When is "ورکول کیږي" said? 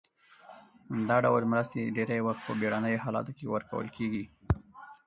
3.53-4.25